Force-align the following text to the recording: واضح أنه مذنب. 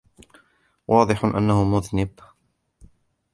واضح 0.87 1.25
أنه 1.25 1.63
مذنب. 1.63 2.09